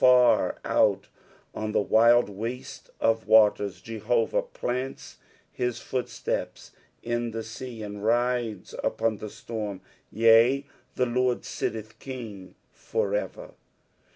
[0.01, 1.09] Far out
[1.53, 5.17] on the wild wnute of waters, Jehovah" plants
[5.51, 6.71] hin footsteps
[7.03, 13.51] in the sea, and rides upon the storm," "Tea, the Lord nlUth King for e^er."